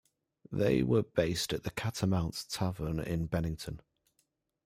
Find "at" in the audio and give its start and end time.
1.53-1.61